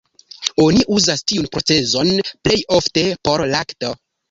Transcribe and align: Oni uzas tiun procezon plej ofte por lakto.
Oni 0.63 0.79
uzas 0.99 1.21
tiun 1.33 1.51
procezon 1.57 2.11
plej 2.49 2.59
ofte 2.81 3.07
por 3.31 3.47
lakto. 3.55 3.97